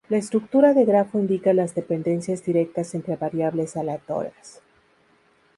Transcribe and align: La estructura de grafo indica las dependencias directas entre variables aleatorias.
La 0.09 0.17
estructura 0.17 0.73
de 0.73 0.83
grafo 0.83 1.19
indica 1.19 1.53
las 1.53 1.75
dependencias 1.75 2.43
directas 2.43 2.95
entre 2.95 3.17
variables 3.17 3.77
aleatorias. 3.77 4.59